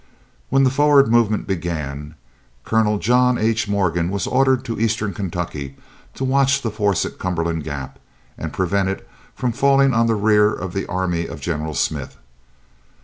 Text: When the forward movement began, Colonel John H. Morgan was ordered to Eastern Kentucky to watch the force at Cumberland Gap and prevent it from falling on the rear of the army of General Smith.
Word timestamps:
When 0.49 0.63
the 0.63 0.71
forward 0.71 1.09
movement 1.11 1.45
began, 1.45 2.15
Colonel 2.65 2.97
John 2.97 3.37
H. 3.37 3.67
Morgan 3.67 4.09
was 4.09 4.25
ordered 4.25 4.65
to 4.65 4.79
Eastern 4.79 5.13
Kentucky 5.13 5.77
to 6.15 6.23
watch 6.25 6.63
the 6.63 6.71
force 6.71 7.05
at 7.05 7.19
Cumberland 7.19 7.63
Gap 7.63 7.99
and 8.35 8.51
prevent 8.51 8.89
it 8.89 9.07
from 9.35 9.51
falling 9.51 9.93
on 9.93 10.07
the 10.07 10.15
rear 10.15 10.51
of 10.51 10.73
the 10.73 10.87
army 10.87 11.27
of 11.27 11.39
General 11.39 11.75
Smith. 11.75 12.17